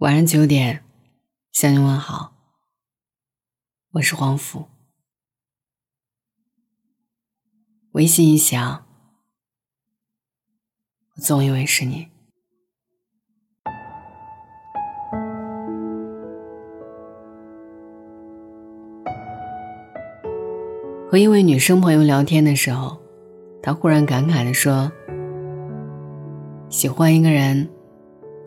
[0.00, 0.82] 晚上九点，
[1.52, 2.32] 向你问好。
[3.92, 4.64] 我是黄甫。
[7.92, 8.86] 微信一响，
[11.14, 12.08] 我总以为是你。
[21.10, 22.98] 和一位女生朋友聊天的时候，
[23.62, 24.90] 她忽然感慨的说
[26.72, 27.70] ：“喜欢一个人。”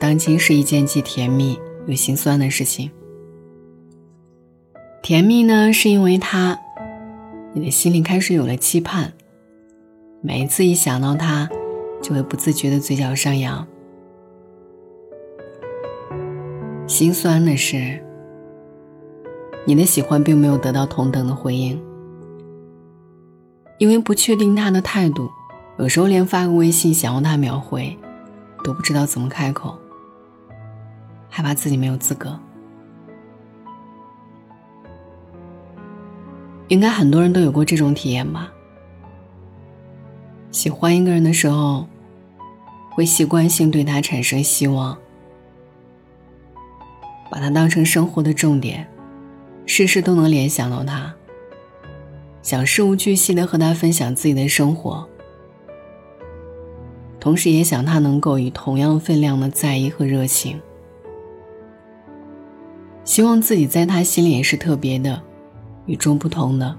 [0.04, 1.58] 当今是一件既甜蜜
[1.88, 2.92] 又心酸的事情。
[5.02, 6.60] 甜蜜呢，是因为他，
[7.54, 9.14] 你的心里开始有了期盼，
[10.20, 11.50] 每一次一想到他，
[12.02, 13.66] 就会不自觉的嘴角上扬。
[16.86, 18.04] 心酸的是，
[19.66, 21.82] 你的喜欢并没有得到同等的回应，
[23.78, 25.30] 因为不确定他的态度，
[25.80, 27.98] 有时候连发个微信想要他秒回，
[28.66, 29.80] 都不知道怎么开口。
[31.36, 32.40] 害怕自己没有资格，
[36.68, 38.54] 应该很多人都有过这种体验吧。
[40.52, 41.88] 喜欢一个人的时候，
[42.92, 44.96] 会习惯性对他产生希望，
[47.32, 48.88] 把他当成生活的重点，
[49.66, 51.12] 事事都能联想到他，
[52.44, 55.10] 想事无巨细的和他分享自己的生活，
[57.20, 60.62] 同时也想他能够以同样分量的在意和热情。
[63.14, 65.22] 希望自己在他心里也是特别的，
[65.86, 66.76] 与众不同的。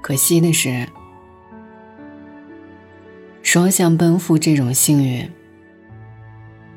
[0.00, 0.86] 可惜的是，
[3.42, 5.28] 双向奔赴这种幸运，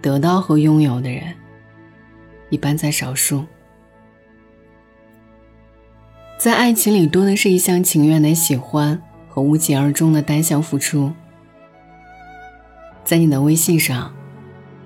[0.01, 1.35] 得到和拥有的人，
[2.49, 3.45] 一般在少数。
[6.39, 11.13] 在爱情里，多的是一厢情愿的喜欢和无疾而终的单向付出。
[13.03, 14.15] 在你的微信上，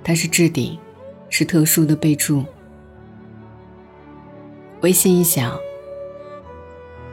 [0.04, 0.78] 他是置顶。
[1.32, 2.46] 是特殊的备注。
[4.82, 5.58] 微信一响，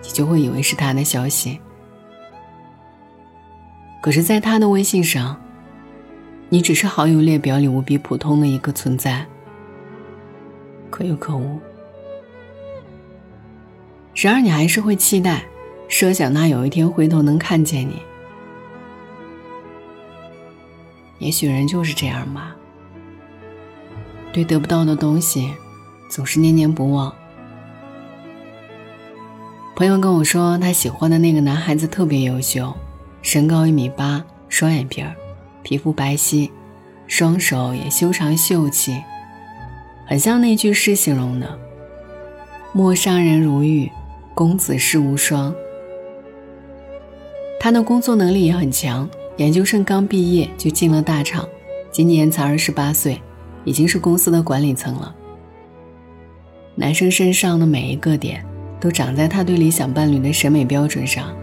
[0.03, 1.59] 你就会以为是他的消息。
[4.03, 5.41] 可是，在他的微信上，
[6.49, 9.27] 你只是好友列表里无比普通的一个存在，
[10.91, 11.59] 可有可无。
[14.15, 15.45] 然而，你还是会期待，
[15.89, 18.03] 设想他有一天回头能看见你。
[21.19, 22.57] 也许人就是这样吧。
[24.39, 25.53] 对得不到的东西，
[26.09, 27.13] 总是念念不忘。
[29.75, 32.73] 朋友跟我说，他喜欢的那个男孩子特别优秀，
[33.21, 35.13] 身高一米八，双眼皮儿，
[35.65, 36.49] 皮肤白皙，
[37.09, 39.03] 双手也修长秀气，
[40.07, 41.59] 很像那句诗形容的
[42.73, 43.91] ：“陌上人如玉，
[44.35, 45.53] 公子世无双。”
[47.59, 51.49] 他的工作能力也很强，研究生刚毕业就进了大厂，
[51.91, 53.21] 今年才二十八岁。
[53.69, 55.15] 已经是公司的管理层了。
[56.75, 58.43] 男生身上的每一个点，
[58.81, 61.37] 都长在他对理想伴侣的审美标准上。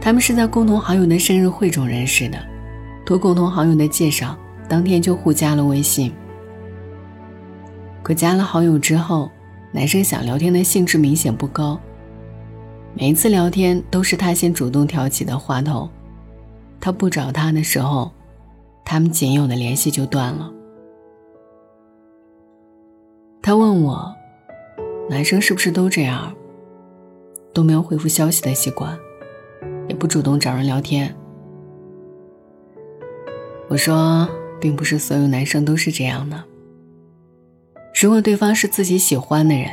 [0.00, 2.38] 他们是在共同好友的生日会中认识的，
[3.04, 4.36] 托共同好友的介绍，
[4.68, 6.12] 当天就互加了微信。
[8.04, 9.28] 可加了好友之后，
[9.72, 11.80] 男生想聊天的兴致明显不高。
[12.94, 15.90] 每一次聊天都是他先主动挑起的话头，
[16.78, 18.12] 他不找他的时候，
[18.84, 20.52] 他们仅有的联系就断了。
[23.46, 24.16] 他问我
[25.10, 26.34] ：“男生是不是都这样，
[27.52, 28.98] 都没有回复消息的习惯，
[29.86, 31.14] 也不主动找人聊天？”
[33.68, 34.26] 我说
[34.58, 36.42] ：“并不是所有男生都是这样的。
[38.00, 39.68] 如果对方是自己喜欢的人，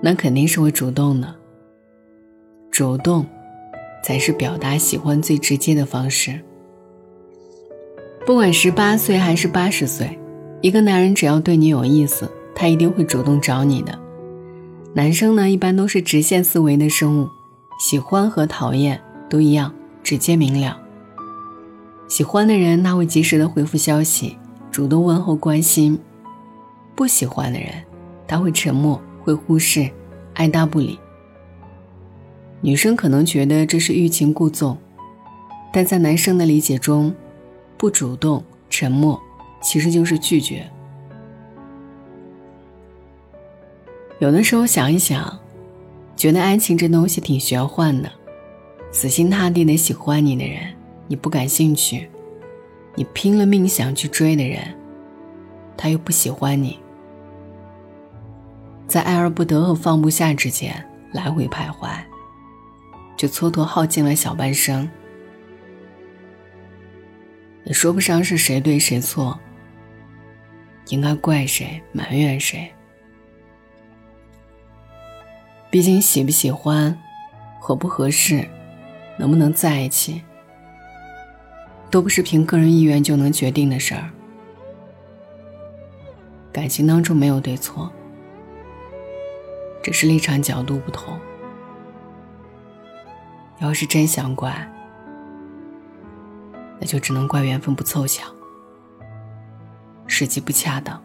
[0.00, 1.34] 那肯定是会主动的。
[2.70, 3.26] 主动，
[4.04, 6.38] 才是表达喜欢最直接的方式。
[8.24, 10.16] 不管十八岁还是八十岁，
[10.60, 13.98] 一个男人只要对你有意思。”他一定会主动找你的。
[14.94, 17.28] 男生呢，一般都是直线思维的生物，
[17.78, 20.78] 喜欢和讨厌都一样，直接明了。
[22.08, 24.36] 喜欢的人，他会及时的回复消息，
[24.70, 25.96] 主动问候关心；
[26.94, 27.70] 不喜欢的人，
[28.28, 29.90] 他会沉默，会忽视，
[30.34, 30.98] 爱答不理。
[32.60, 34.76] 女生可能觉得这是欲擒故纵，
[35.72, 37.14] 但在男生的理解中，
[37.78, 39.20] 不主动、沉默，
[39.62, 40.70] 其实就是拒绝。
[44.22, 45.36] 有的时候想一想，
[46.14, 48.08] 觉得爱情这东西挺玄幻的。
[48.92, 50.72] 死心塌地的喜欢你的人，
[51.08, 52.06] 你不感兴趣；
[52.94, 54.62] 你拼了命想去追的人，
[55.76, 56.78] 他又不喜欢你。
[58.86, 60.72] 在爱而不得和放不下之间
[61.10, 61.90] 来回徘徊，
[63.16, 64.88] 就蹉跎耗尽了小半生。
[67.64, 69.36] 也说不上是谁对谁错，
[70.90, 72.72] 应该怪谁、埋怨谁。
[75.72, 76.94] 毕竟喜不喜欢、
[77.58, 78.46] 合不合适、
[79.16, 80.20] 能不能在一起，
[81.90, 84.10] 都不是凭个人意愿就能决定的事儿。
[86.52, 87.90] 感情当中没有对错，
[89.82, 91.18] 只是立场角度不同。
[93.58, 94.70] 要是真想怪，
[96.78, 98.30] 那就只能怪缘分不凑巧，
[100.06, 101.02] 时机不恰当。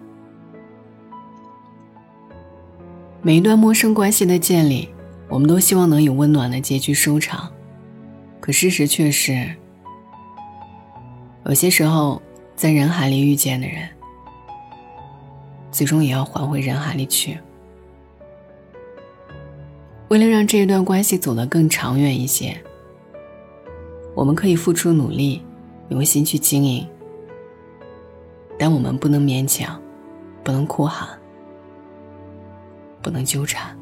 [3.28, 4.88] 每一段陌生关系的建立，
[5.28, 7.52] 我们都希望能以温暖的结局收场，
[8.40, 9.54] 可事实却是，
[11.46, 12.22] 有些时候
[12.56, 13.90] 在人海里遇见的人，
[15.74, 17.38] 最终也要还回人海里去。
[20.08, 22.56] 为了让这一段关系走得更长远一些，
[24.16, 25.42] 我们可以付出努力，
[25.90, 26.88] 用心去经营，
[28.58, 29.78] 但我们不能勉强，
[30.46, 31.10] 不能哭喊，
[33.02, 33.78] 不能纠缠。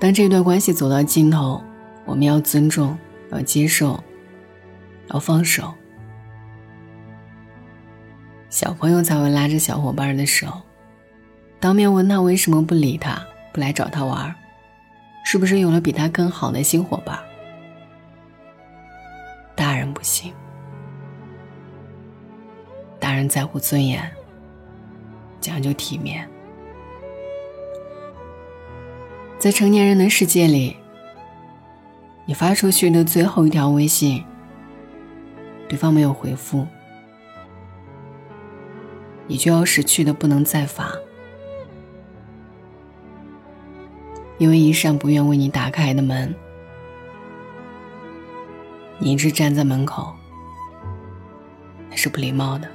[0.00, 1.62] 当这段关系走到尽头，
[2.04, 2.96] 我们要尊重，
[3.30, 4.02] 要接受，
[5.08, 5.72] 要放手。
[8.48, 10.48] 小朋友才会拉着小伙伴的手。
[11.60, 13.22] 当面问他为什么不理他，
[13.52, 14.34] 不来找他玩，
[15.24, 17.18] 是不是有了比他更好的新伙伴？
[19.54, 20.32] 大人不行，
[22.98, 24.10] 大人在乎尊严，
[25.40, 26.28] 讲究体面。
[29.38, 30.76] 在成年人的世界里，
[32.26, 34.22] 你发出去的最后一条微信，
[35.68, 36.66] 对方没有回复，
[39.26, 40.92] 你就要失去的不能再发。
[44.36, 46.34] 因为一扇不愿为你打开的门，
[48.98, 50.14] 你一直站在门口，
[51.90, 52.68] 那是不礼貌的。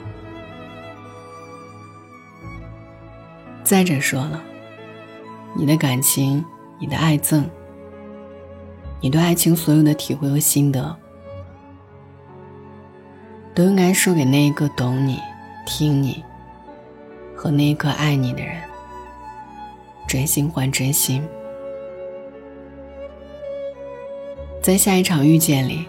[3.65, 4.39] 再者说了，
[5.55, 6.45] 你的感情、
[6.77, 7.43] 你的爱憎、
[9.01, 10.95] 你对爱情所有的体会和心得，
[13.55, 15.19] 都应该说给那一个懂你、
[15.65, 16.23] 听你
[17.35, 18.61] 和那一个爱你的人，
[20.07, 21.27] 真心换真心。
[24.61, 25.87] 在下一场遇见里，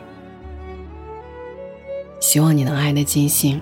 [2.20, 3.60] 希望你能爱得尽兴。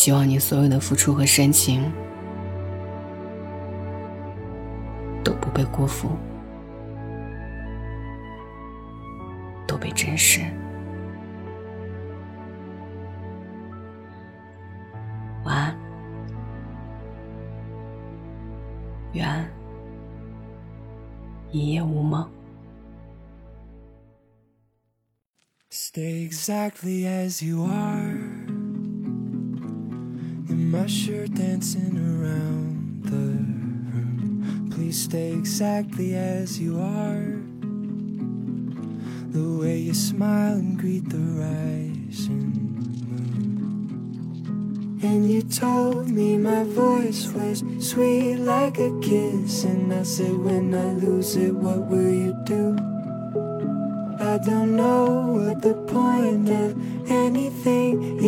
[0.00, 1.92] 希望你所有的付出和深情
[5.22, 6.08] 都不被辜负，
[9.66, 10.40] 都被珍视。
[15.44, 15.76] 晚安，
[19.12, 19.50] 愿。
[21.52, 22.26] 一夜无梦。
[25.70, 28.39] Stay exactly as you are.
[30.70, 34.70] My shirt dancing around the room.
[34.72, 37.42] Please stay exactly as you are.
[39.32, 42.54] The way you smile and greet the rising
[43.10, 45.00] moon.
[45.02, 49.64] and you told me my voice was sweet like a kiss.
[49.64, 52.76] And I said, when I lose it, what will you do?
[54.20, 58.19] I don't know what the point of anything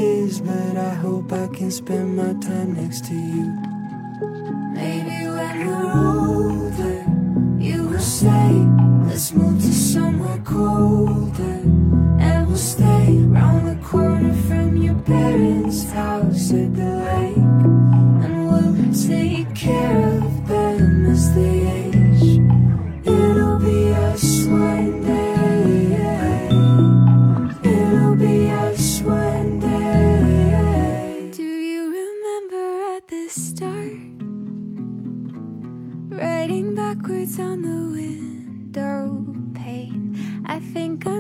[0.92, 3.46] I hope I can spend my time next to you.
[4.75, 6.99] Maybe when we're older,
[7.58, 8.50] you will say,
[9.06, 11.61] let's move to somewhere colder,
[12.20, 12.91] and we'll stay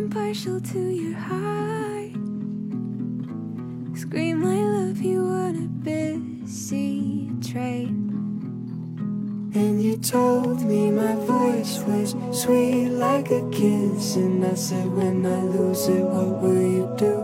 [0.02, 2.10] I'm partial to your heart.
[3.96, 8.10] Scream I love you on a busy train.
[9.54, 15.24] And you told me my voice was sweet like a kiss And I said when
[15.24, 17.22] I lose it what will you do?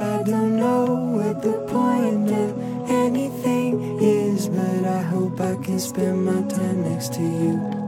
[0.00, 0.84] I don't know
[1.14, 7.14] what the point of anything is But I hope I can spend my time next
[7.14, 7.79] to you